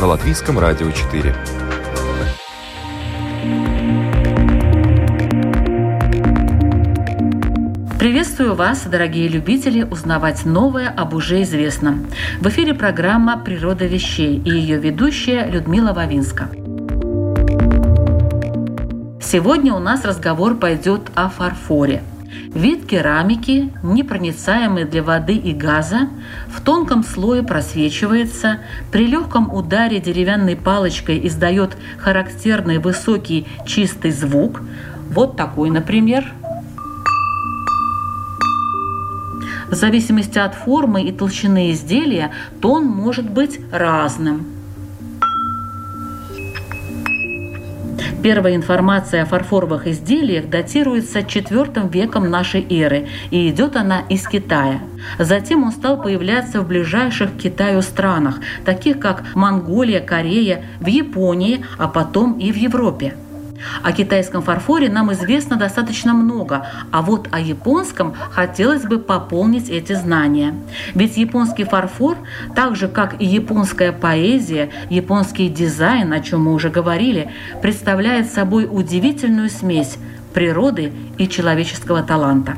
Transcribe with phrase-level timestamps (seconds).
[0.00, 1.34] На Латвийском радио 4.
[7.98, 12.06] Приветствую вас, дорогие любители, узнавать новое об уже известном.
[12.38, 16.48] В эфире программа «Природа вещей» и ее ведущая Людмила Вавинска.
[19.20, 22.04] Сегодня у нас разговор пойдет о фарфоре–
[22.54, 26.08] Вид керамики, непроницаемый для воды и газа,
[26.48, 34.62] в тонком слое просвечивается, при легком ударе деревянной палочкой издает характерный высокий чистый звук.
[35.10, 36.32] Вот такой, например.
[39.68, 42.30] В зависимости от формы и толщины изделия
[42.62, 44.46] тон может быть разным–
[48.22, 54.80] Первая информация о фарфоровых изделиях датируется IV веком нашей эры, и идет она из Китая.
[55.20, 61.64] Затем он стал появляться в ближайших к Китаю странах, таких как Монголия, Корея, в Японии,
[61.78, 63.14] а потом и в Европе.
[63.82, 69.94] О китайском фарфоре нам известно достаточно много, а вот о японском хотелось бы пополнить эти
[69.94, 70.54] знания.
[70.94, 72.16] Ведь японский фарфор,
[72.54, 77.30] так же как и японская поэзия, японский дизайн, о чем мы уже говорили,
[77.62, 79.96] представляет собой удивительную смесь
[80.32, 82.56] природы и человеческого таланта.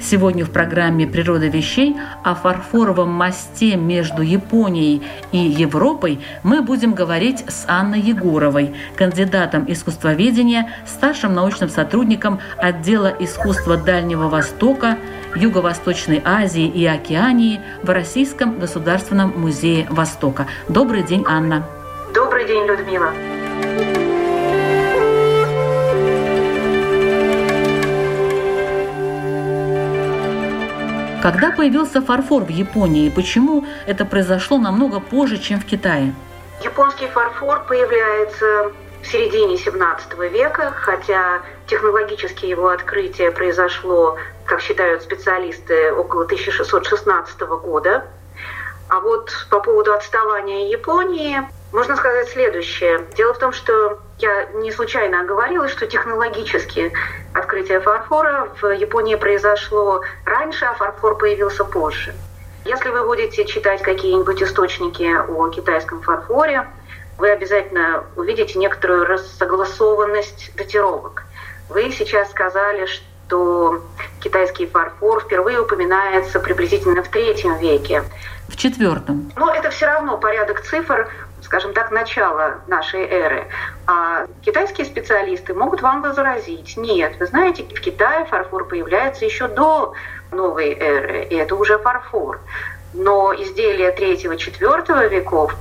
[0.00, 5.02] Сегодня в программе «Природа вещей» о фарфоровом мосте между Японией
[5.32, 13.76] и Европой мы будем говорить с Анной Егоровой, кандидатом искусствоведения, старшим научным сотрудником отдела искусства
[13.76, 14.98] Дальнего Востока,
[15.34, 20.46] Юго-Восточной Азии и Океании в Российском государственном музее Востока.
[20.68, 21.66] Добрый день, Анна.
[22.14, 24.11] Добрый день, Людмила.
[31.22, 36.12] Когда появился фарфор в Японии, почему это произошло намного позже, чем в Китае?
[36.64, 44.16] Японский фарфор появляется в середине 17 века, хотя технологически его открытие произошло,
[44.46, 48.04] как считают специалисты, около 1616 года.
[48.88, 51.40] А вот по поводу отставания Японии
[51.72, 53.06] можно сказать следующее.
[53.16, 56.92] Дело в том, что я не случайно оговорила, что технологически
[57.34, 62.14] открытие фарфора в Японии произошло раньше, а фарфор появился позже.
[62.64, 66.68] Если вы будете читать какие-нибудь источники о китайском фарфоре,
[67.18, 71.24] вы обязательно увидите некоторую рассогласованность датировок.
[71.68, 73.82] Вы сейчас сказали, что
[74.20, 78.04] китайский фарфор впервые упоминается приблизительно в третьем веке.
[78.48, 79.32] В четвертом.
[79.36, 81.08] Но это все равно порядок цифр
[81.42, 83.48] скажем так, начала нашей эры.
[83.86, 89.94] А китайские специалисты могут вам возразить, нет, вы знаете, в Китае фарфор появляется еще до
[90.30, 92.40] новой эры, и это уже фарфор.
[92.94, 95.54] Но изделия третьего-четвертого веков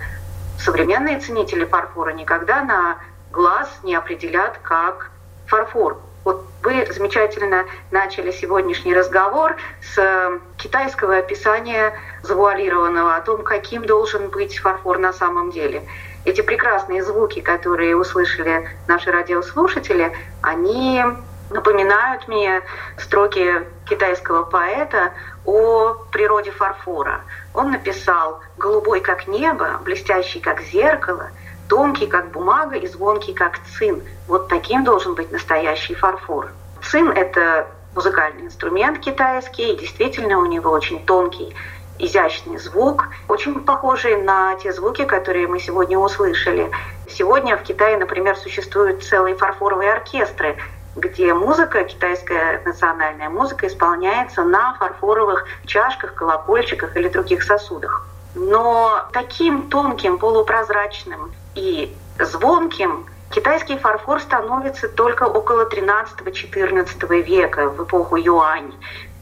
[0.59, 2.97] современные ценители фарфора никогда на
[3.31, 5.11] глаз не определят как
[5.47, 5.99] фарфор.
[6.23, 14.59] Вот вы замечательно начали сегодняшний разговор с китайского описания завуалированного о том, каким должен быть
[14.59, 15.83] фарфор на самом деле.
[16.23, 20.11] Эти прекрасные звуки, которые услышали наши радиослушатели,
[20.41, 21.03] они
[21.49, 22.61] напоминают мне
[22.97, 25.13] строки китайского поэта
[25.45, 27.21] о природе фарфора.
[27.53, 31.31] Он написал «голубой, как небо, блестящий, как зеркало,
[31.71, 34.03] тонкий, как бумага, и звонкий, как цин.
[34.27, 36.51] Вот таким должен быть настоящий фарфор.
[36.83, 37.65] Цин— это
[37.95, 41.55] музыкальный инструмент китайский, и действительно у него очень тонкий,
[41.97, 46.69] изящный звук, очень похожий на те звуки, которые мы сегодня услышали.
[47.07, 50.57] Сегодня в Китае, например, существуют целые фарфоровые оркестры,
[50.97, 58.05] где музыка, китайская национальная музыка, исполняется на фарфоровых чашках, колокольчиках или других сосудах.
[58.35, 68.17] Но таким тонким, полупрозрачным и звонким китайский фарфор становится только около 13-14 века, в эпоху
[68.17, 68.73] Юань.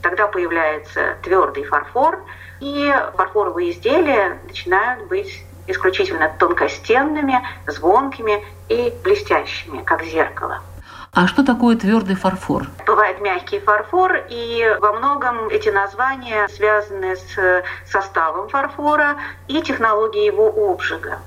[0.02, 2.24] Тогда появляется твердый фарфор,
[2.60, 10.62] и фарфоровые изделия начинают быть исключительно тонкостенными, звонкими и блестящими, как зеркало.
[11.12, 12.68] А что такое твердый фарфор?
[12.86, 19.18] Бывает мягкий фарфор, и во многом эти названия связаны с составом фарфора
[19.48, 21.20] и технологией его обжига.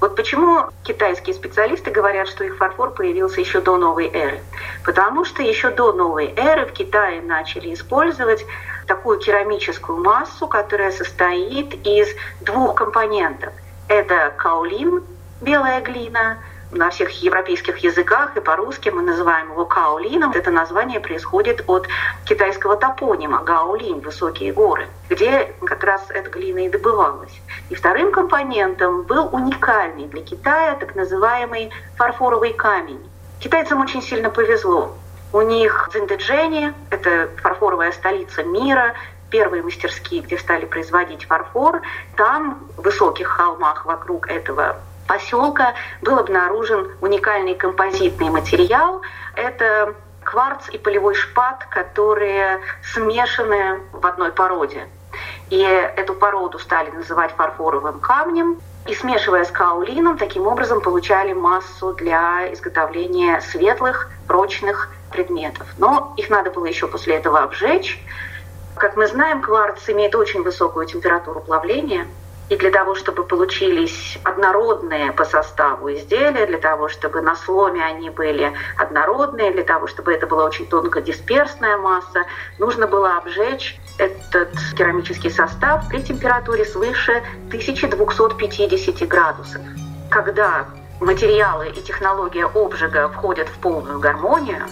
[0.00, 4.40] Вот почему китайские специалисты говорят, что их фарфор появился еще до новой эры.
[4.84, 8.44] Потому что еще до новой эры в Китае начали использовать
[8.86, 12.08] такую керамическую массу, которая состоит из
[12.40, 13.52] двух компонентов.
[13.88, 15.02] Это каолин,
[15.40, 16.38] белая глина,
[16.70, 20.32] на всех европейских языках и по-русски мы называем его каолином.
[20.32, 21.88] Это название происходит от
[22.24, 27.40] китайского топонима гаолинь, высокие горы, где как раз эта глина и добывалась.
[27.70, 33.00] И вторым компонентом был уникальный для Китая так называемый фарфоровый камень.
[33.40, 34.94] Китайцам очень сильно повезло.
[35.32, 38.94] У них Цзиндэджэни, это фарфоровая столица мира,
[39.30, 41.82] первые мастерские, где стали производить фарфор.
[42.16, 49.00] Там, в высоких холмах вокруг этого поселка, был обнаружен уникальный композитный материал.
[49.34, 52.60] Это кварц и полевой шпат, которые
[52.92, 54.86] смешаны в одной породе.
[55.50, 58.60] И эту породу стали называть фарфоровым камнем.
[58.86, 65.66] И смешивая с каолином, таким образом получали массу для изготовления светлых, прочных предметов.
[65.76, 68.00] Но их надо было еще после этого обжечь.
[68.76, 72.06] Как мы знаем, кварц имеет очень высокую температуру плавления–
[72.48, 78.10] и для того, чтобы получились однородные по составу изделия, для того, чтобы на сломе они
[78.10, 82.24] были однородные, для того, чтобы это была очень тонкодисперсная масса,
[82.58, 89.60] нужно было обжечь этот керамический состав при температуре свыше 1250 градусов.
[90.10, 90.66] Когда
[91.00, 94.64] материалы и технология обжига входят в полную гармонию,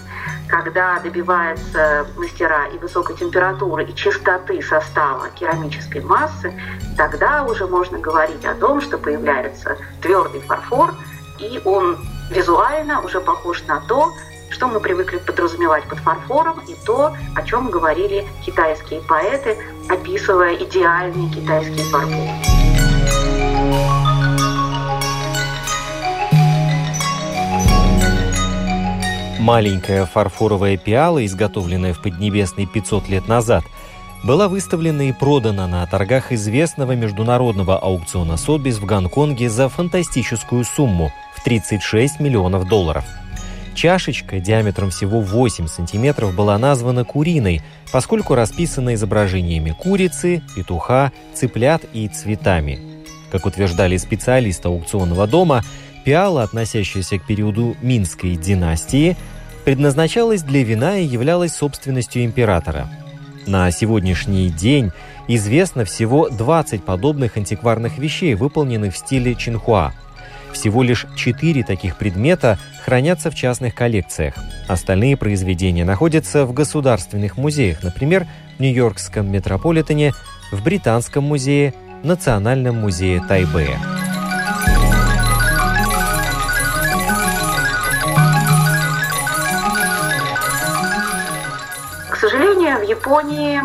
[0.48, 6.52] когда добиваются мастера и высокой температуры, и чистоты состава керамической массы,
[6.96, 10.94] тогда уже можно говорить о том, что появляется твердый фарфор,
[11.38, 11.98] и он
[12.30, 14.12] визуально уже похож на то,
[14.50, 19.58] что мы привыкли подразумевать под фарфором, и то, о чем говорили китайские поэты,
[19.88, 22.55] описывая идеальный китайский фарфор.
[29.46, 33.62] Маленькая фарфоровая пиала, изготовленная в Поднебесной 500 лет назад,
[34.24, 41.12] была выставлена и продана на торгах известного международного аукциона Сотбис в Гонконге за фантастическую сумму
[41.36, 43.04] в 36 миллионов долларов.
[43.76, 52.08] Чашечка диаметром всего 8 сантиметров была названа куриной, поскольку расписана изображениями курицы, петуха, цыплят и
[52.08, 52.80] цветами.
[53.30, 55.62] Как утверждали специалисты аукционного дома,
[56.04, 59.16] пиала, относящаяся к периоду Минской династии,
[59.66, 62.88] предназначалась для вина и являлась собственностью императора.
[63.48, 64.92] На сегодняшний день
[65.26, 69.92] известно всего 20 подобных антикварных вещей, выполненных в стиле Чинхуа.
[70.52, 74.34] Всего лишь 4 таких предмета хранятся в частных коллекциях.
[74.68, 78.28] Остальные произведения находятся в государственных музеях, например,
[78.58, 80.12] в Нью-Йоркском метрополитене,
[80.52, 81.74] в Британском музее,
[82.04, 84.05] Национальном музее Тайбэя.
[92.96, 93.60] Японии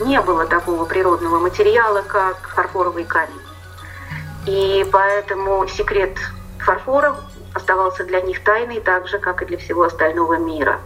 [0.00, 3.40] не было такого природного материала, как фарфоровый камень.
[4.46, 6.16] И поэтому секрет
[6.60, 7.16] фарфора
[7.54, 10.80] оставался для них тайной, так же, как и для всего остального мира.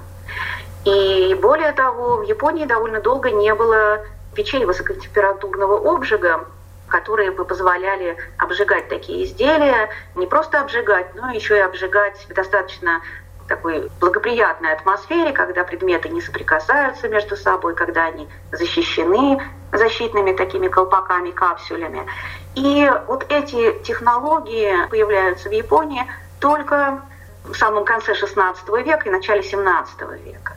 [0.86, 4.00] И более того, в Японии довольно долго не было
[4.34, 6.46] печей высокотемпературного обжига,
[6.88, 13.02] которые бы позволяли обжигать такие изделия, не просто обжигать, но еще и обжигать в достаточно
[13.46, 19.40] такой благоприятной атмосфере, когда предметы не соприкасаются между собой, когда они защищены
[19.72, 22.06] защитными такими колпаками, капсулями.
[22.54, 26.04] И вот эти технологии появляются в Японии
[26.40, 27.02] только
[27.44, 30.54] в самом конце XVI века и начале XVII века.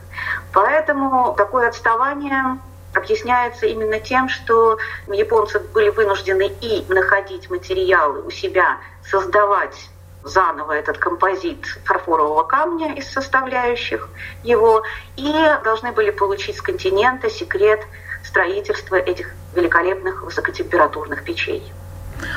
[0.52, 2.58] Поэтому такое отставание
[2.94, 8.78] объясняется именно тем, что японцы были вынуждены и находить материалы у себя,
[9.08, 9.90] создавать
[10.24, 14.08] заново этот композит фарфорового камня из составляющих
[14.44, 14.82] его
[15.16, 15.32] и
[15.64, 17.80] должны были получить с континента секрет
[18.24, 21.72] строительства этих великолепных высокотемпературных печей.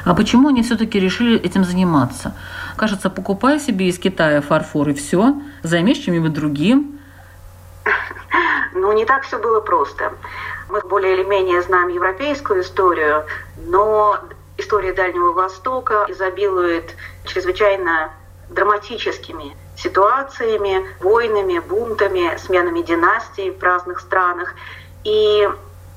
[0.05, 2.35] А почему они все-таки решили этим заниматься?
[2.77, 6.99] Кажется, покупай себе из Китая фарфор и все, займешь чем-нибудь другим.
[8.75, 10.13] Ну, не так все было просто.
[10.67, 13.23] Мы более или менее знаем европейскую историю,
[13.67, 14.17] но
[14.57, 16.95] история Дальнего Востока изобилует
[17.25, 18.11] чрезвычайно
[18.49, 24.53] драматическими ситуациями, войнами, бунтами, сменами династий в разных странах.
[25.03, 25.47] И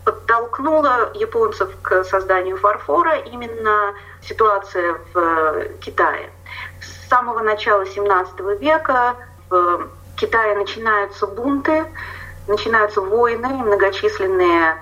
[0.04, 6.30] подтолкнула японцев к созданию фарфора именно ситуация в Китае.
[6.80, 9.16] С самого начала XVII века
[9.50, 11.84] в Китае начинаются бунты,
[12.46, 14.76] начинаются войны, многочисленные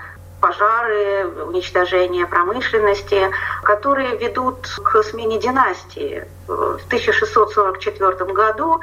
[0.44, 3.30] пожары, уничтожение промышленности,
[3.62, 6.28] которые ведут к смене династии.
[6.46, 8.82] В 1644 году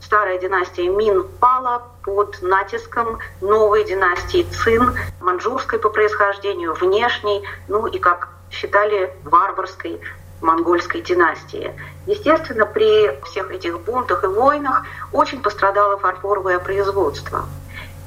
[0.00, 8.00] старая династия Мин пала под натиском новой династии Цин, маньчжурской по происхождению, внешней, ну и,
[8.00, 10.00] как считали, варварской
[10.40, 11.72] монгольской династии.
[12.06, 17.44] Естественно, при всех этих бунтах и войнах очень пострадало фарфоровое производство.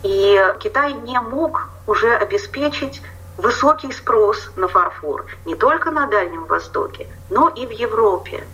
[0.03, 3.01] И Китай не мог уже обеспечить
[3.37, 8.45] высокий спрос на фарфор не только на Дальнем Востоке, но и в Европе.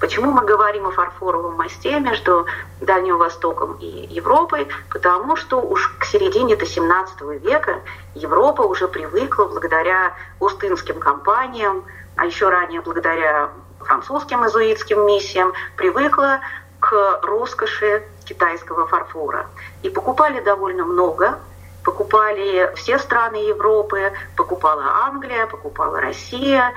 [0.00, 2.46] Почему мы говорим о фарфоровом мосте между
[2.80, 4.68] Дальним Востоком и Европой?
[4.90, 7.80] Потому что уж к середине XVII века
[8.14, 11.84] Европа уже привыкла благодаря устынским компаниям,
[12.16, 13.50] а еще ранее благодаря
[13.80, 16.40] французским изуитским миссиям, привыкла
[16.80, 19.46] к роскоши китайского фарфора.
[19.82, 21.38] И покупали довольно много,
[21.84, 26.72] покупали все страны Европы, покупала Англия, покупала Россия.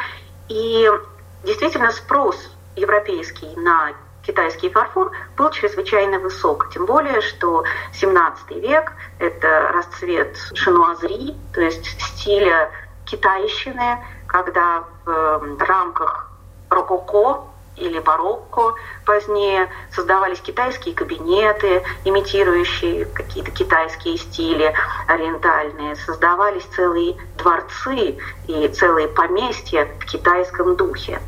[0.47, 0.89] И
[1.43, 2.37] действительно спрос
[2.75, 3.91] европейский на
[4.25, 6.69] китайский фарфор был чрезвычайно высок.
[6.71, 12.71] Тем более, что 17 век– это расцвет шинуазри, то есть стиля
[13.05, 16.29] китайщины, когда в рамках
[16.69, 18.75] рококо или барокко.
[19.05, 24.73] Позднее создавались китайские кабинеты, имитирующие какие-то китайские стили
[25.07, 25.95] ориентальные.
[25.95, 31.19] Создавались целые дворцы и целые поместья в китайском духе.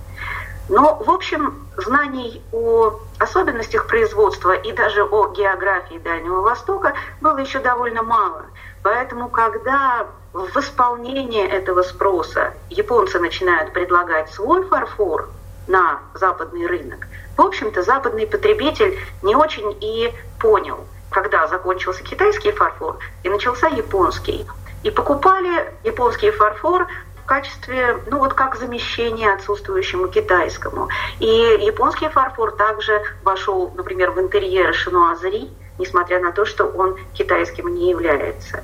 [0.70, 7.60] Но, в общем, знаний о особенностях производства и даже о географии Дальнего Востока было еще
[7.60, 8.46] довольно мало.
[8.82, 15.30] Поэтому, когда в исполнение этого спроса японцы начинают предлагать свой фарфор
[15.68, 23.00] на западный рынок, в общем-то, западный потребитель не очень и понял, когда закончился китайский фарфор
[23.24, 24.46] и начался японский.
[24.84, 26.88] И покупали японский фарфор
[27.24, 30.90] в качестве, ну вот как замещение отсутствующему китайскому.
[31.20, 37.74] И японский фарфор также вошел, например, в интерьеры шинуазри, несмотря на то, что он китайским
[37.74, 38.64] не является.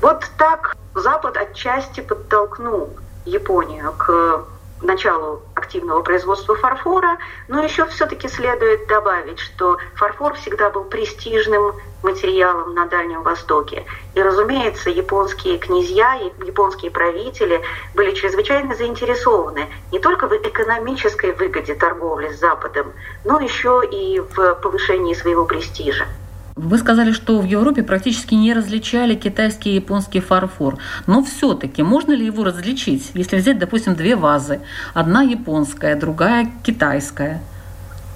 [0.00, 4.46] Вот так Запад отчасти подтолкнул Японию к
[4.80, 12.74] началу активного производства фарфора, но еще все-таки следует добавить, что фарфор всегда был престижным материалом
[12.74, 13.84] на Дальнем Востоке.
[14.14, 17.60] И, разумеется, японские князья и японские правители
[17.94, 22.92] были чрезвычайно заинтересованы не только в экономической выгоде торговли с Западом,
[23.24, 26.06] но еще и в повышении своего престижа.
[26.58, 30.78] Вы сказали, что в Европе практически не различали китайский и японский фарфор.
[31.06, 34.60] Но все-таки можно ли его различить, если взять, допустим, две вазы?
[34.92, 37.40] Одна японская, другая китайская.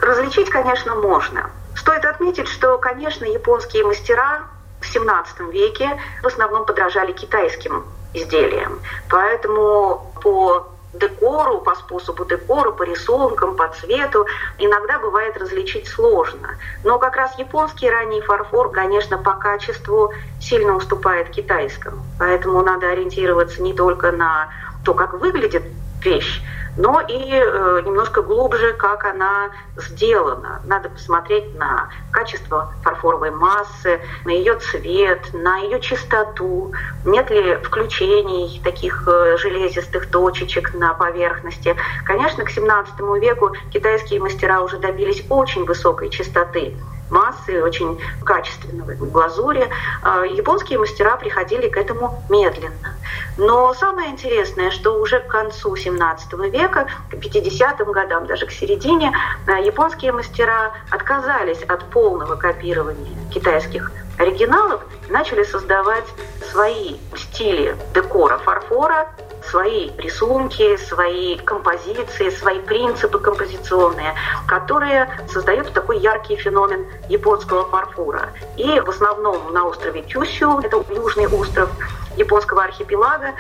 [0.01, 1.51] Различить, конечно, можно.
[1.77, 4.41] Стоит отметить, что, конечно, японские мастера
[4.81, 8.81] в XVII веке в основном подражали китайским изделиям.
[9.09, 14.27] Поэтому по декору, по способу декора, по рисункам, по цвету
[14.59, 16.57] иногда бывает различить сложно.
[16.85, 22.03] Но как раз японский ранний фарфор, конечно, по качеству сильно уступает китайскому.
[22.19, 24.49] Поэтому надо ориентироваться не только на
[24.85, 25.63] то, как выглядит
[26.03, 26.43] вещь,
[26.77, 30.61] но и э, немножко глубже, как она сделана.
[30.65, 36.73] Надо посмотреть на качество фарфоровой массы, на ее цвет, на ее чистоту,
[37.05, 41.77] нет ли включений таких э, железистых точечек на поверхности.
[42.05, 46.75] Конечно, к 17 веку китайские мастера уже добились очень высокой чистоты
[47.13, 49.69] массы, очень качественного глазури.
[50.03, 52.97] А, японские мастера приходили к этому медленно.
[53.37, 59.13] Но самое интересное, что уже к концу 17 века, к 50-м годам, даже к середине,
[59.47, 66.07] а, японские мастера отказались от полного копирования китайских оригиналов и начали создавать
[66.51, 69.09] свои стили декора фарфора,
[69.49, 74.15] свои рисунки, свои композиции, свои принципы композиционные,
[74.47, 78.31] которые создают такой яркий феномен японского фарфора.
[78.57, 81.71] И в основном на острове Кюсю, это южный остров
[82.17, 83.35] японского архипелага,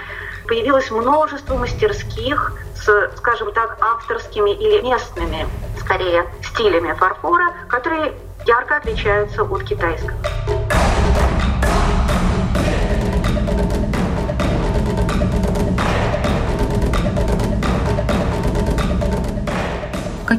[0.46, 5.46] появилось множество мастерских с, скажем так, авторскими или местными,
[5.80, 8.12] скорее, стилями фарфора, которые
[8.46, 10.18] ярко отличаются от китайского.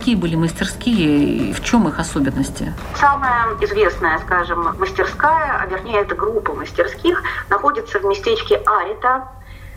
[0.04, 2.74] Какие были мастерские и в чем их особенности?
[3.00, 9.30] Самая известная, скажем, мастерская, а вернее это группа мастерских, находится в местечке Арита.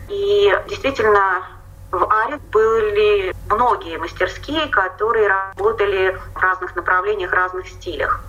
[0.09, 1.43] И действительно
[1.91, 8.19] в Аре были многие мастерские, которые работали в разных направлениях, разных стилях.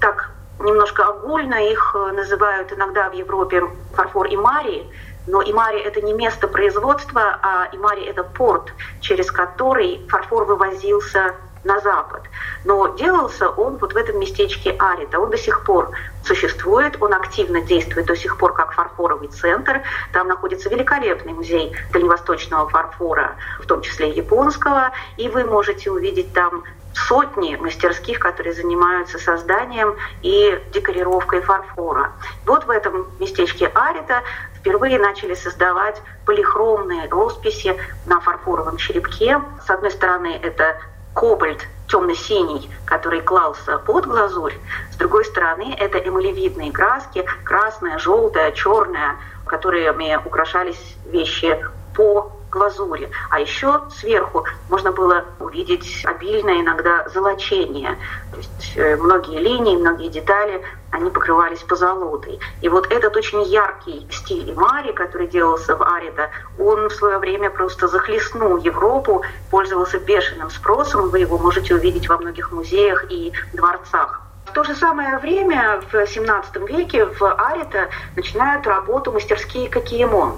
[0.00, 3.62] Так, немножко огульно их называют иногда в Европе
[3.94, 4.86] фарфор и марии,
[5.26, 11.80] Но Имари– это не место производства, а Имари– это порт, через который фарфор вывозился на
[11.80, 12.22] запад.
[12.64, 15.20] Но делался он вот в этом местечке Арита.
[15.20, 15.92] Он до сих пор
[16.24, 19.82] существует, он активно действует до сих пор как фарфоровый центр.
[20.12, 26.64] Там находится великолепный музей дальневосточного фарфора, в том числе японского, и вы можете увидеть там
[26.94, 32.12] сотни мастерских, которые занимаются созданием и декорировкой фарфора.
[32.46, 34.22] Вот в этом местечке Арита
[34.56, 39.40] впервые начали создавать полихромные росписи на фарфоровом черепке.
[39.66, 40.76] С одной стороны, это
[41.14, 44.54] кобальт темно-синий, который клался под глазурь.
[44.92, 51.58] С другой стороны, это эмалевидные краски, красная, желтая, черная, которыми украшались вещи
[51.94, 53.10] по глазури.
[53.30, 57.98] А еще сверху можно было увидеть обильное иногда золочение.
[58.30, 62.38] То есть э, многие линии, многие детали, они покрывались позолотой.
[62.60, 67.50] И вот этот очень яркий стиль Мари, который делался в Арида, он в свое время
[67.50, 71.08] просто захлестнул Европу, пользовался бешеным спросом.
[71.08, 74.20] Вы его можете увидеть во многих музеях и дворцах.
[74.44, 80.36] В то же самое время, в XVII веке, в Арита начинают работу мастерские Какиемон.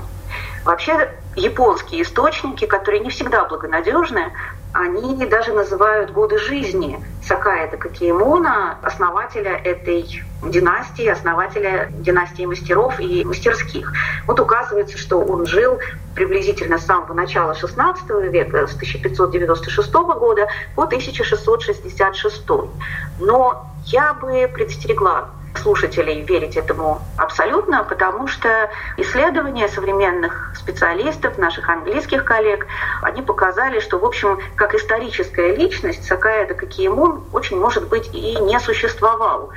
[0.64, 4.32] Вообще японские источники, которые не всегда благонадежны,
[4.72, 13.92] они даже называют годы жизни Сакаэта Какиемона, основателя этой династии, основателя династии мастеров и мастерских.
[14.26, 15.78] Вот указывается, что он жил
[16.14, 22.42] приблизительно с самого начала XVI века, с 1596 года по 1666.
[23.20, 25.28] Но я бы предостерегла
[25.58, 32.66] слушателей верить этому абсолютно, потому что исследования современных специалистов, наших английских коллег,
[33.02, 38.58] они показали, что, в общем, как историческая личность Сакаэда Какиемон очень может быть и не
[38.60, 39.52] существовал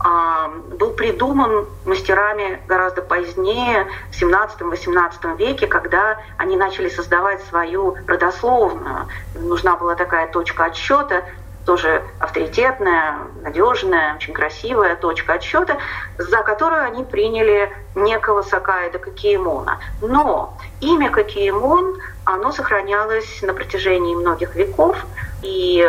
[0.00, 9.08] а, был придуман мастерами гораздо позднее, в 17-18 веке, когда они начали создавать свою родословную.
[9.34, 11.24] Нужна была такая точка отсчета,
[11.68, 15.76] тоже авторитетная, надежная, очень красивая точка отсчета,
[16.16, 19.78] за которую они приняли некого Сакаида Какиемона.
[20.00, 24.96] Но имя Какиемон, оно сохранялось на протяжении многих веков,
[25.42, 25.86] и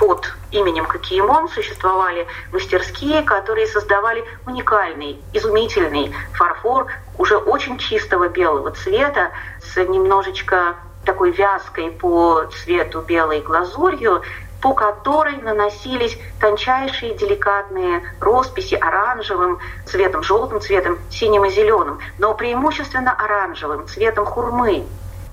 [0.00, 6.88] под именем Какиемон существовали мастерские, которые создавали уникальный, изумительный фарфор
[7.18, 9.30] уже очень чистого белого цвета
[9.62, 14.22] с немножечко такой вязкой по цвету белой глазурью,
[14.60, 23.12] по которой наносились тончайшие деликатные росписи оранжевым цветом, желтым цветом, синим и зеленым, но преимущественно
[23.12, 24.86] оранжевым цветом хурмы.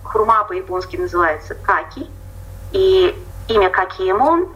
[0.04, 2.10] Хурма по-японски называется каки,
[2.72, 3.16] и
[3.48, 4.50] имя Какиемон,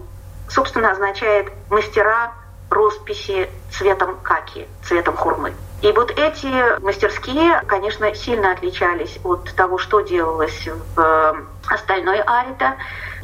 [0.49, 2.34] собственно, означает мастера
[2.69, 5.53] росписи цветом каки, цветом хурмы.
[5.82, 11.36] И вот эти мастерские, конечно, сильно отличались от того, что делалось в
[11.67, 12.76] остальной Арита.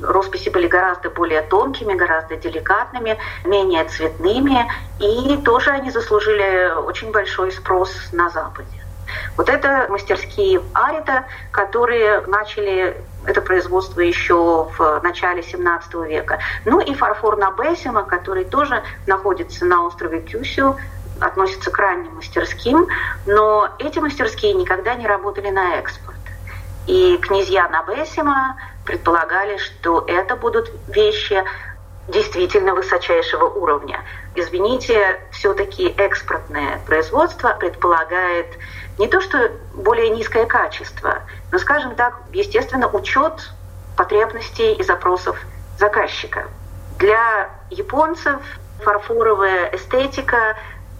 [0.01, 4.65] Росписи были гораздо более тонкими, гораздо деликатными, менее цветными,
[4.99, 8.69] и тоже они заслужили очень большой спрос на Западе.
[9.37, 16.39] Вот это мастерские Арита, которые начали это производство еще в начале 17 века.
[16.65, 20.77] Ну и фарфор Набессима, который тоже находится на острове Кюсю,
[21.21, 22.87] относится к ранним мастерским,
[23.25, 26.17] но эти мастерские никогда не работали на экспорт.
[26.87, 31.43] И князья Набессима предполагали, что это будут вещи
[32.07, 34.01] действительно высочайшего уровня.
[34.35, 38.47] Извините, все-таки экспортное производство предполагает
[38.97, 41.19] не то, что более низкое качество,
[41.51, 43.51] но, скажем так, естественно, учет
[43.97, 45.37] потребностей и запросов
[45.77, 46.47] заказчика.
[46.97, 48.41] Для японцев
[48.83, 50.55] фарфоровая эстетика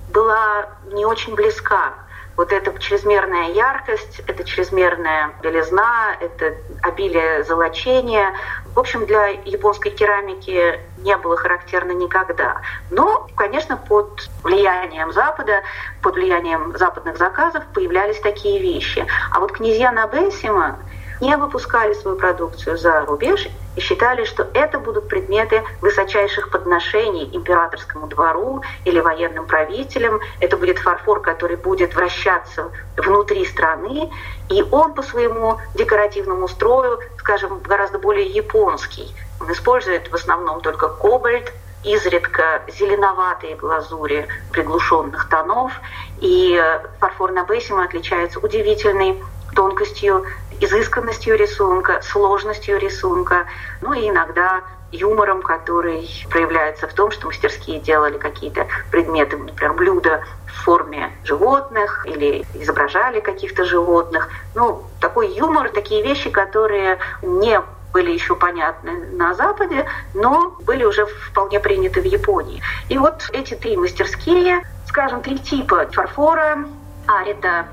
[0.09, 1.93] была не очень близка.
[2.35, 8.31] Вот эта чрезмерная яркость, это чрезмерная белизна, это обилие золочения.
[8.75, 12.61] В общем, для японской керамики не было характерно никогда.
[12.91, 15.63] Но, конечно, под влиянием Запада,
[16.03, 19.07] под влиянием западных заказов появлялись такие вещи.
[19.31, 20.77] А вот князья Набессима
[21.21, 28.07] не выпускали свою продукцию за рубеж и считали, что это будут предметы высочайших подношений императорскому
[28.07, 30.19] двору или военным правителям.
[30.39, 34.11] Это будет фарфор, который будет вращаться внутри страны,
[34.49, 39.13] и он по своему декоративному строю, скажем, гораздо более японский.
[39.39, 41.53] Он использует в основном только кобальт,
[41.83, 45.71] изредка зеленоватые глазури приглушенных тонов,
[46.19, 46.61] и
[46.99, 49.21] фарфор на Бессима отличается удивительной
[49.55, 50.25] тонкостью
[50.59, 53.45] изысканностью рисунка, сложностью рисунка,
[53.81, 60.23] ну и иногда юмором, который проявляется в том, что мастерские делали какие-то предметы, например, блюда
[60.45, 64.29] в форме животных или изображали каких-то животных.
[64.55, 67.61] Ну, такой юмор, такие вещи, которые не
[67.93, 72.61] были еще понятны на Западе, но были уже вполне приняты в Японии.
[72.89, 76.65] И вот эти три мастерские, скажем, три типа фарфора,
[77.07, 77.65] арита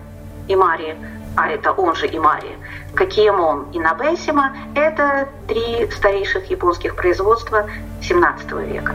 [0.49, 0.97] и мари,
[1.37, 2.57] арита, он же и мари,
[2.95, 7.69] Какиемон и Набесима– это три старейших японских производства
[8.01, 8.95] XVII века.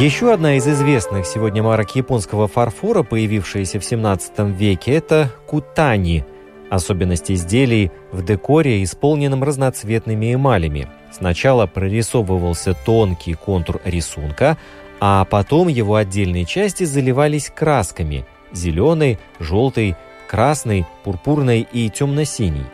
[0.00, 6.24] Еще одна из известных сегодня марок японского фарфора, появившаяся в 17 веке, это кутани.
[6.70, 10.88] Особенность изделий в декоре, исполненном разноцветными эмалями.
[11.12, 14.56] Сначала прорисовывался тонкий контур рисунка,
[15.00, 19.96] а потом его отдельные части заливались красками– зеленой, желтой,
[20.28, 22.66] красной, пурпурной и темно-синий.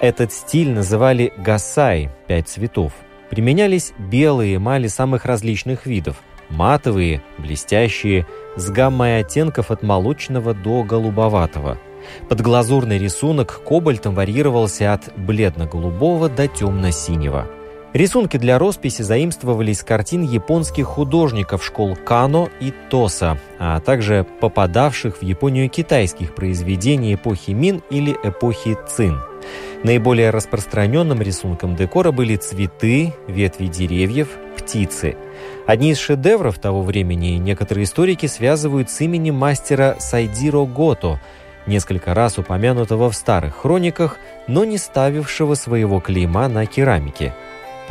[0.00, 2.92] Этот стиль называли гасай– пять цветов.
[3.30, 6.16] Применялись белые эмали самых различных видов–
[6.52, 11.78] матовые, блестящие, с гаммой оттенков от молочного до голубоватого.
[12.28, 17.46] Подглазурный рисунок кобальтом варьировался от бледно-голубого до темно-синего.
[17.92, 25.18] Рисунки для росписи заимствовались с картин японских художников школ Кано и Тоса, а также попадавших
[25.18, 29.20] в Японию китайских произведений эпохи Мин или эпохи Цин.
[29.84, 35.16] Наиболее распространенным рисунком декора были цветы, ветви деревьев, птицы–
[35.66, 41.20] Одни из шедевров того времени некоторые историки связывают с именем мастера Сайдиро Гото,
[41.66, 47.32] несколько раз упомянутого в старых хрониках, но не ставившего своего клейма на керамике.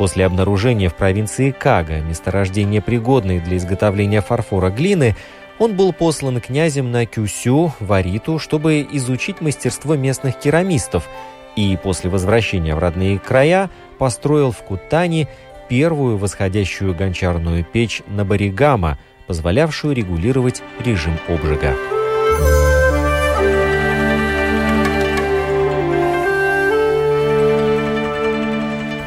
[0.02, 5.14] После обнаружения в провинции Кага месторождения пригодной для изготовления фарфора глины,
[5.60, 11.08] он был послан князем на Кюсю, в Ариту, чтобы изучить мастерство местных керамистов,
[11.54, 15.28] и после возвращения в родные края построил в Кутани
[15.68, 21.76] первую восходящую гончарную печь на Баригама, позволявшую регулировать режим обжига.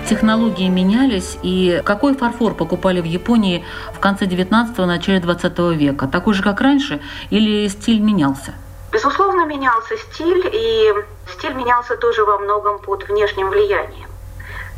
[0.07, 6.07] Технологии менялись, и какой фарфор покупали в Японии в конце 19-го, начале 20 века?
[6.07, 8.53] Такой же, как раньше, или стиль менялся?
[8.91, 10.93] Безусловно, менялся стиль, и
[11.33, 14.07] стиль менялся тоже во многом под внешним влиянием.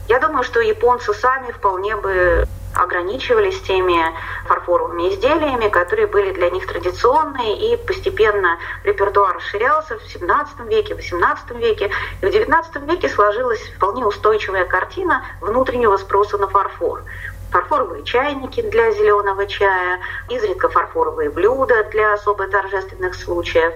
[0.08, 2.48] Я думаю, что японцы сами вполне бы
[2.82, 4.00] ограничивались теми
[4.46, 11.00] фарфоровыми изделиями, которые были для них традиционные, и постепенно репертуар расширялся в XVII веке, в
[11.00, 11.92] XVIII веке.
[12.22, 17.04] И в XIX веке сложилась вполне устойчивая картина внутреннего спроса на фарфор
[17.52, 23.74] фарфоровые чайники для зеленого чая, изредка фарфоровые блюда для особо торжественных случаев.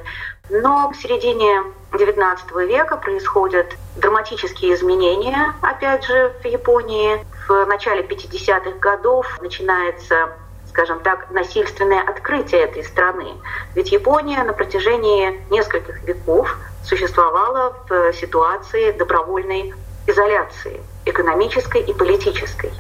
[0.49, 7.25] Но в середине XIX века происходят драматические изменения, опять же, в Японии.
[7.51, 10.29] В начале 50-х годов начинается
[10.69, 13.33] скажем так, насильственное открытие этой страны.
[13.75, 19.73] Ведь Япония на протяжении нескольких веков существовала в ситуации добровольной
[20.07, 22.71] изоляции, экономической и политической.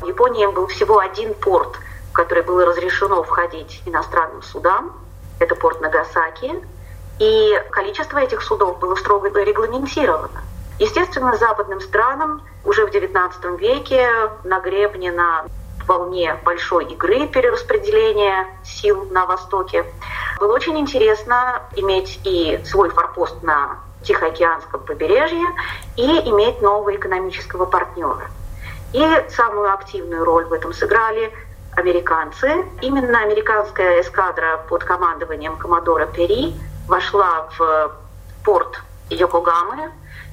[0.00, 1.76] В Японии был всего один порт,
[2.08, 4.96] в который было разрешено входить иностранным судам.
[5.40, 6.54] Это порт Нагасаки,
[7.18, 10.42] и количество этих судов было строго регламентировано.
[10.78, 14.08] Естественно, западным странам уже в XIX веке
[14.44, 14.60] на
[15.12, 15.46] на
[15.86, 19.84] волне большой игры перераспределения сил на Востоке.
[20.38, 25.46] Было очень интересно иметь и свой форпост на Тихоокеанском побережье
[25.96, 28.28] и иметь нового экономического партнера.
[28.92, 31.32] И самую активную роль в этом сыграли
[31.72, 32.64] американцы.
[32.82, 36.54] Именно американская эскадра под командованием коммодора Пери
[36.88, 37.92] вошла в
[38.44, 39.90] порт Йокогамы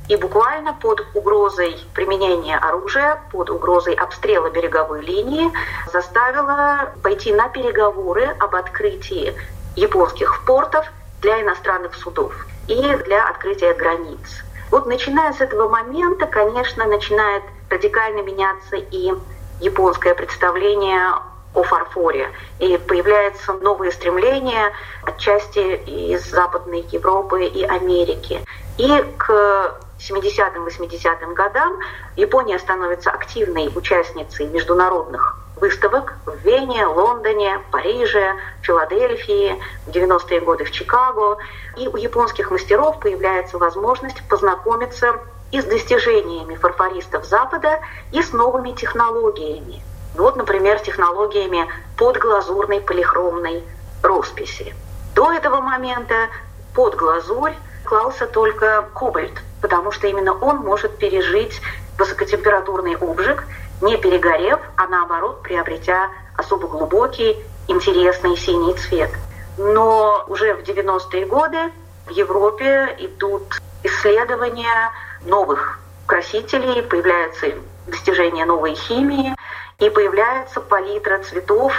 [0.09, 5.51] и буквально под угрозой применения оружия, под угрозой обстрела береговой линии
[5.91, 9.33] заставила пойти на переговоры об открытии
[9.75, 10.85] японских портов
[11.21, 12.33] для иностранных судов
[12.67, 14.43] и для открытия границ.
[14.71, 19.13] Вот начиная с этого момента, конечно, начинает радикально меняться и
[19.61, 21.13] японское представление
[21.53, 22.31] о фарфоре.
[22.59, 28.43] И появляются новые стремления отчасти из Западной Европы и Америки.
[28.77, 31.79] И к 70-м, 80-м годам
[32.15, 40.71] Япония становится активной участницей международных выставок в Вене, Лондоне, Париже, Филадельфии, в 90-е годы в
[40.71, 41.37] Чикаго.
[41.77, 45.19] И у японских мастеров появляется возможность познакомиться
[45.51, 47.79] и с достижениями фарфористов Запада,
[48.11, 49.81] и с новыми технологиями.
[50.15, 53.63] Вот, например, технологиями подглазурной полихромной
[54.01, 54.75] росписи.
[55.15, 56.27] До этого момента
[56.73, 61.61] под глазурь клался только кобальт, потому что именно он может пережить
[61.97, 63.45] высокотемпературный обжиг,
[63.81, 69.11] не перегорев, а наоборот приобретя особо глубокий, интересный синий цвет.
[69.57, 71.71] Но уже в 90-е годы
[72.07, 74.91] в Европе идут исследования
[75.25, 77.47] новых красителей, появляются
[77.87, 79.35] достижения новой химии,
[79.79, 81.73] и появляется палитра цветов,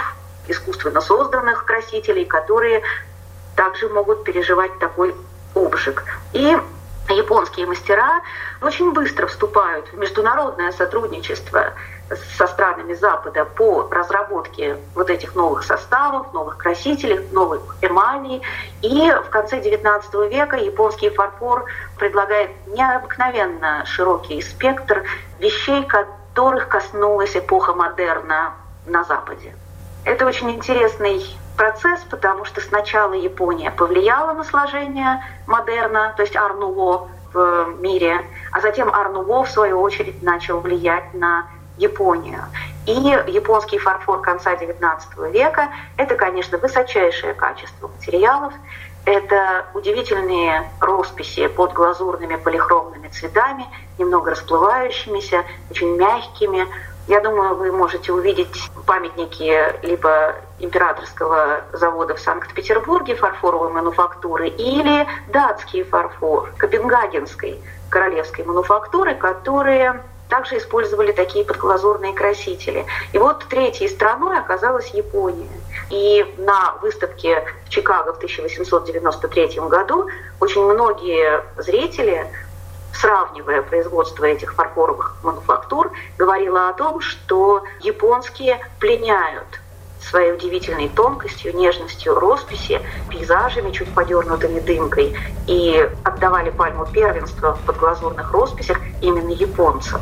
[0.47, 2.83] искусственно созданных красителей, которые
[3.55, 5.15] также могут переживать такой
[5.55, 6.03] обжиг.
[6.33, 6.57] И
[7.09, 8.21] японские мастера
[8.61, 11.73] очень быстро вступают в международное сотрудничество
[12.37, 18.41] со странами Запада по разработке вот этих новых составов, новых красителей, новых эмалей.
[18.81, 21.65] И в конце XIX века японский фарфор
[21.97, 25.03] предлагает необыкновенно широкий спектр
[25.39, 28.53] вещей, которых коснулась эпоха модерна
[28.85, 29.55] на Западе.
[30.03, 37.07] Это очень интересный процесс, потому что сначала Япония повлияла на сложение модерна, то есть Арнуво
[37.33, 42.41] в мире, а затем Арнуво, в свою очередь, начал влиять на Японию.
[42.85, 48.53] И японский фарфор конца XIX века– это, конечно, высочайшее качество материалов,
[49.05, 53.65] это удивительные росписи под глазурными полихромными цветами,
[53.99, 56.67] немного расплывающимися, очень мягкими,
[57.07, 65.83] я думаю, вы можете увидеть памятники либо императорского завода в Санкт-Петербурге фарфоровой мануфактуры или датский
[65.83, 72.85] фарфор Копенгагенской королевской мануфактуры, которые также использовали такие подглазурные красители.
[73.13, 75.49] И вот третьей страной оказалась Япония.
[75.91, 80.07] И на выставке в Чикаго в 1893 году
[80.39, 82.27] очень многие зрители
[82.99, 89.59] сравнивая производство этих фарфоровых мануфактур, говорила о том, что японские пленяют
[90.01, 92.79] своей удивительной тонкостью, нежностью росписи,
[93.09, 100.01] пейзажами, чуть подернутыми дымкой, и отдавали пальму первенства в подглазурных росписях именно японцам.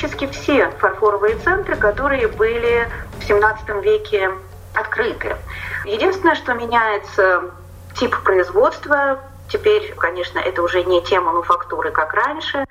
[0.00, 4.30] Практически все фарфоровые центры, которые были в XVII веке
[4.74, 5.36] открыты.
[5.84, 7.50] Единственное, что меняется
[7.96, 9.18] тип производства.
[9.50, 12.64] Теперь, конечно, это уже не те мануфактуры, как раньше,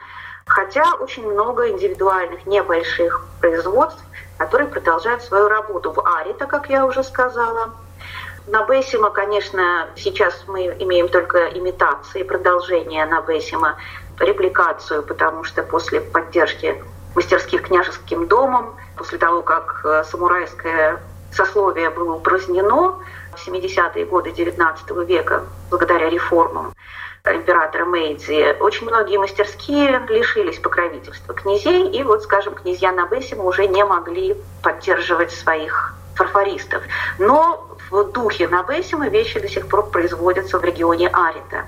[0.47, 4.03] хотя очень много индивидуальных небольших производств,
[4.37, 7.75] которые продолжают свою работу в Арита, как я уже сказала.
[8.47, 13.75] На Бессима, конечно, сейчас мы имеем только имитации, продолжение на Бессима
[14.19, 16.81] репликацию, потому что после поддержки
[17.15, 21.00] мастерских княжеским домом, после того, как э, самурайское
[21.32, 23.00] сословие было упразднено
[23.36, 26.74] в 70-е годы XIX века благодаря реформам
[27.26, 33.84] императора Мэйдзи, очень многие мастерские лишились покровительства князей, и вот, скажем, князья Набессима уже не
[33.84, 36.82] могли поддерживать своих фарфористов.
[37.17, 41.65] Но в духе Набессима вещи до сих пор производятся в регионе Арита.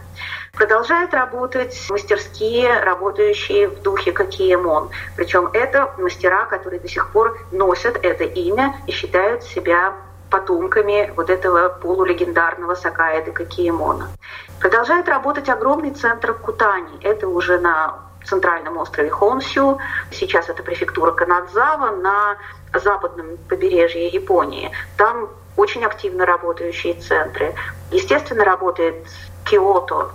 [0.53, 4.89] Продолжают работать мастерские, работающие в духе Кокиемон.
[5.15, 9.95] Причем это мастера, которые до сих пор носят это имя и считают себя
[10.29, 14.09] потомками вот этого полулегендарного Сакаэда Кокиемона.
[14.59, 16.99] Продолжает работать огромный центр Кутани.
[17.01, 19.79] Это уже на центральном острове Хонсю.
[20.11, 22.37] Сейчас это префектура Канадзава на
[22.73, 24.71] западном побережье Японии.
[24.97, 27.55] Там очень активно работающие центры.
[27.91, 28.95] Естественно, работает
[29.45, 30.11] Киото,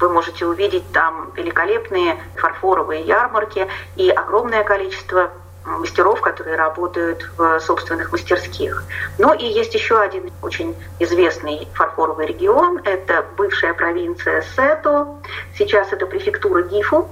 [0.00, 5.30] вы можете увидеть там великолепные фарфоровые ярмарки и огромное количество
[5.64, 8.84] мастеров, которые работают в собственных мастерских.
[9.18, 12.80] Но и есть еще один очень известный фарфоровый регион.
[12.84, 15.18] Это бывшая провинция Сето.
[15.56, 17.08] Сейчас это префектура Гифу.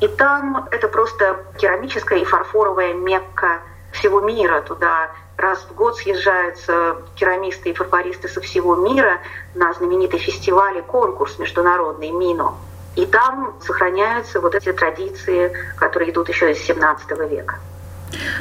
[0.00, 3.60] И там это просто керамическая и фарфоровая мекка
[3.92, 4.62] всего мира.
[4.62, 9.18] Туда раз в год съезжаются керамисты и фарфористы со всего мира
[9.54, 12.54] на знаменитый фестиваль и конкурс международный МИНО.
[12.96, 17.58] И там сохраняются вот эти традиции, которые идут еще из 17 века.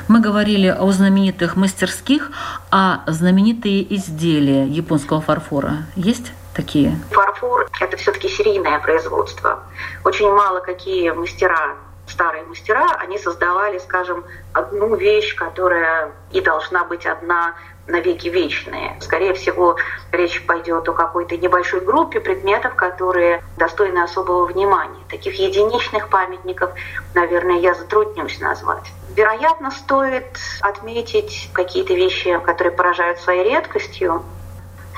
[0.09, 2.31] Мы говорили о знаменитых мастерских,
[2.69, 6.99] а знаменитые изделия японского фарфора есть такие?
[7.11, 9.63] Фарфор– это все-таки серийное производство.
[10.03, 11.75] Очень мало какие мастера
[12.21, 17.55] старые мастера, они создавали, скажем, одну вещь, которая и должна быть одна
[17.87, 18.95] навеки вечные.
[19.01, 19.77] Скорее всего,
[20.11, 25.01] речь пойдет о какой-то небольшой группе предметов, которые достойны особого внимания.
[25.09, 26.69] Таких единичных памятников,
[27.15, 28.85] наверное, я затруднюсь назвать.
[29.15, 34.23] Вероятно, стоит отметить какие-то вещи, которые поражают своей редкостью.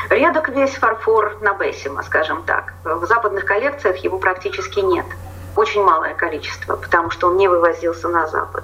[0.09, 2.73] Редок весь фарфор на Бессима, скажем так.
[2.83, 5.05] В западных коллекциях его практически нет.
[5.55, 8.63] Очень малое количество, потому что он не вывозился на Запад.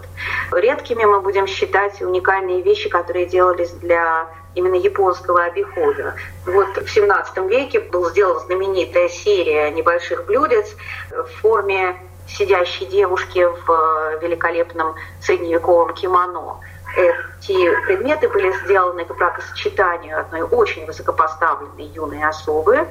[0.51, 6.15] Редкими мы будем считать уникальные вещи, которые делались для именно японского обихода.
[6.45, 10.75] Вот в 17 веке была сделана знаменитая серия небольших блюдец
[11.11, 11.95] в форме
[12.27, 16.57] сидящей девушки в великолепном средневековом кимоно.
[16.95, 22.87] Эти предметы были сделаны к бракосочетанию одной очень высокопоставленной юной особы.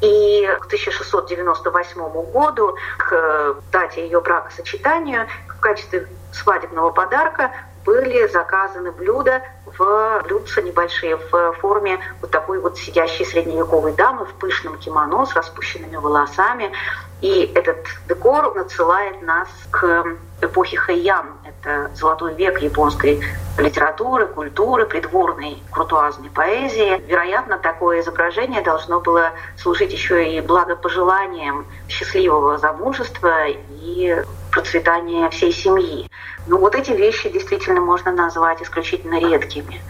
[0.00, 7.50] И к 1698 году, к дате ее бракосочетания, в качестве свадебного подарка
[7.84, 14.34] были заказаны блюда в блюдца небольшие в форме вот такой вот сидящей средневековой дамы в
[14.34, 16.70] пышном кимоно с распущенными волосами.
[17.22, 20.04] И этот декор надсылает нас к
[20.42, 21.26] эпохе Хэйян.
[21.60, 23.20] Это золотой век японской
[23.58, 27.02] литературы, культуры, придворной крутуазной поэзии.
[27.08, 36.08] Вероятно, такое изображение должно было служить еще и благопожеланием счастливого замужества и процветания всей семьи.
[36.46, 39.80] Ну вот эти вещи действительно можно назвать исключительно редкими.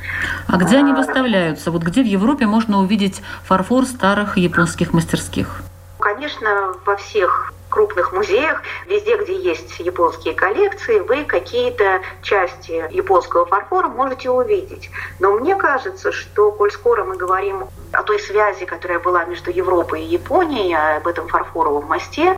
[0.48, 1.70] А где они а, выставляются?
[1.70, 5.62] Вот где в Европе можно увидеть фарфор старых японских мастерских?
[5.98, 13.86] Конечно, во всех крупных музеях, везде, где есть японские коллекции, вы какие-то части японского фарфора
[13.86, 14.90] можете увидеть.
[15.20, 20.02] Но мне кажется, что, коль скоро мы говорим о той связи, которая была между Европой
[20.02, 22.36] и Японией, об этом фарфоровом мосте,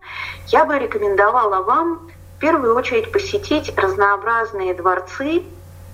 [0.49, 5.43] я бы рекомендовала вам в первую очередь посетить разнообразные дворцы,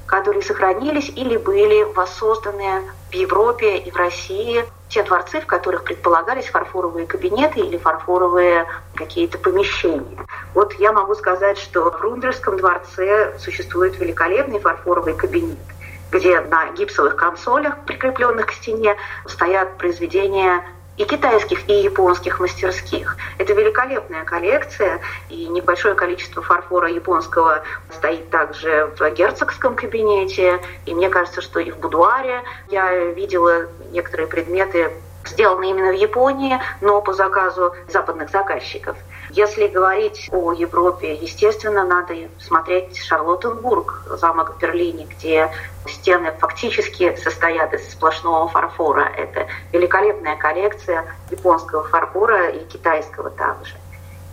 [0.06, 2.82] которые сохранились или были воссозданы
[3.12, 9.38] в Европе и в России те дворцы, в которых предполагались фарфоровые кабинеты или фарфоровые какие-то
[9.38, 10.26] помещения.
[10.54, 15.58] Вот я могу сказать, что в Рундерском дворце существует великолепный фарфоровый кабинет
[16.12, 18.96] где на гипсовых консолях, прикрепленных к стене,
[19.26, 20.64] стоят произведения
[20.96, 23.16] и китайских, и японских мастерских.
[23.38, 31.08] Это великолепная коллекция, и небольшое количество фарфора японского стоит также в герцогском кабинете, и мне
[31.08, 34.90] кажется, что и в будуаре я видела некоторые предметы
[35.28, 38.96] сделанные именно в Японии, но по заказу западных заказчиков.
[39.36, 45.52] Если говорить о Европе, естественно, надо смотреть Шарлоттенбург, замок в Берлине, где
[45.86, 49.12] стены фактически состоят из сплошного фарфора.
[49.14, 53.74] Это великолепная коллекция японского фарфора и китайского также.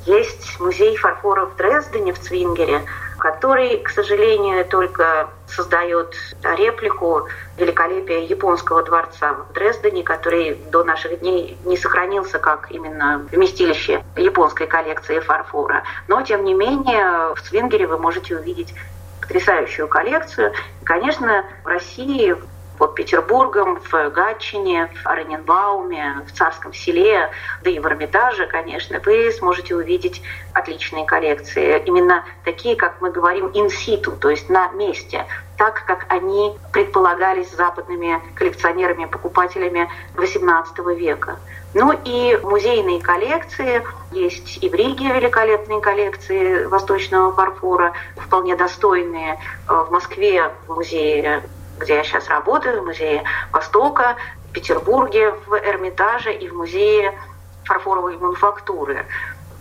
[0.06, 2.82] Есть музей фарфора в Дрездене, в Цвингере,
[3.18, 11.58] который, к сожалению, только создает реплику великолепия японского дворца в Дрездене, который до наших дней
[11.64, 15.84] не сохранился как именно вместилище японской коллекции фарфора.
[16.10, 18.74] Но, тем не менее, в Цвингере вы можете увидеть
[19.22, 20.52] потрясающую коллекцию.
[20.82, 22.36] И, конечно, в России
[22.84, 27.30] под Петербургом, в Гатчине, в Орененбауме, в Царском селе,
[27.64, 30.22] да и в Эрмитаже, конечно, вы сможете увидеть
[30.54, 31.82] отличные коллекции.
[31.86, 35.26] Именно такие, как мы говорим, инситу, то есть на месте,
[35.58, 41.40] так, как они предполагались западными коллекционерами, покупателями XVIII века.
[41.74, 43.82] Ну и музейные коллекции.
[44.12, 49.40] Есть и в Риге великолепные коллекции восточного фарфора, вполне достойные.
[49.68, 51.44] В Москве в музее
[51.80, 54.16] где я сейчас работаю, в Музее Востока,
[54.50, 57.18] в Петербурге, в Эрмитаже и в Музее
[57.66, 59.06] фарфоровой мануфактуры,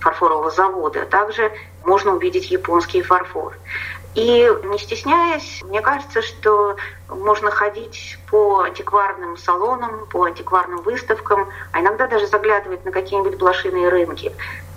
[0.01, 1.07] фарфорового завода.
[1.07, 1.53] Также
[1.85, 3.57] можно увидеть японский фарфор.
[4.15, 6.77] И не стесняясь, мне кажется, что
[7.09, 13.89] можно ходить по антикварным салонам, по антикварным выставкам, а иногда даже заглядывать на какие-нибудь блошиные
[13.89, 14.33] рынки.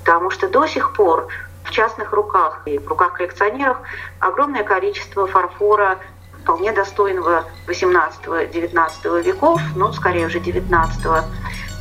[0.05, 1.27] Потому что до сих пор
[1.65, 3.77] в частных руках и в руках коллекционеров
[4.19, 5.99] огромное количество фарфора
[6.45, 11.25] вполне достойного 18-19 веков, но скорее уже 19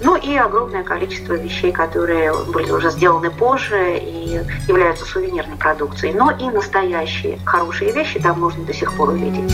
[0.01, 6.15] ну и огромное количество вещей, которые были уже сделаны позже и являются сувенирной продукцией.
[6.15, 9.53] Но и настоящие хорошие вещи там можно до сих пор увидеть.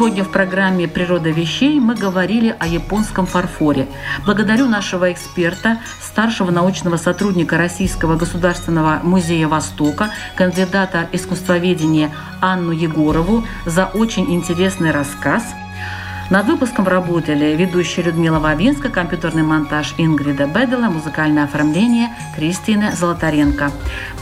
[0.00, 3.86] Сегодня в программе «Природа вещей» мы говорили о японском фарфоре.
[4.24, 13.90] Благодарю нашего эксперта, старшего научного сотрудника Российского государственного музея Востока, кандидата искусствоведения Анну Егорову за
[13.92, 15.44] очень интересный рассказ.
[16.30, 23.72] Над выпуском работали ведущая Людмила Вавинска, компьютерный монтаж Ингрида Бедела, музыкальное оформление Кристины Золотаренко.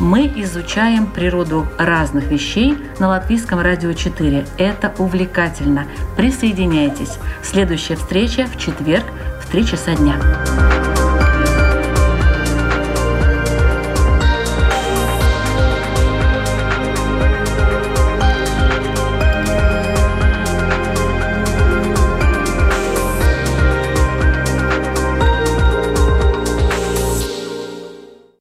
[0.00, 4.46] Мы изучаем природу разных вещей на Латвийском радио 4.
[4.56, 5.86] Это увлекательно.
[6.16, 7.18] Присоединяйтесь.
[7.42, 9.04] Следующая встреча в четверг
[9.42, 10.16] в 3 часа дня.